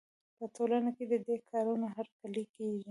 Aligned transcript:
په 0.37 0.45
ټولنه 0.55 0.89
کې 0.97 1.05
د 1.11 1.13
دې 1.25 1.35
کارونو 1.51 1.85
هرکلی 1.95 2.43
کېږي. 2.53 2.79